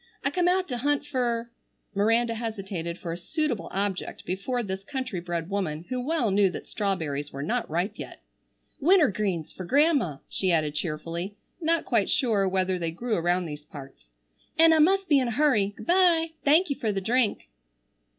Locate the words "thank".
16.43-16.71